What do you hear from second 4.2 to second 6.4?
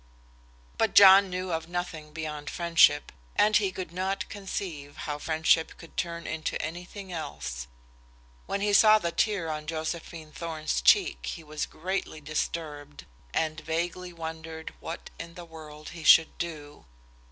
conceive how friendship could turn